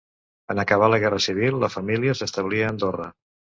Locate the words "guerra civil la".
1.03-1.71